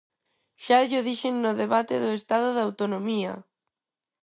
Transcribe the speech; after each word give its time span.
¡Xa 0.63 0.77
llo 0.89 1.01
dixen 1.09 1.35
no 1.43 1.51
debate 1.61 1.95
do 2.03 2.09
estado 2.19 2.47
de 2.55 2.61
Autonomía! 2.67 3.33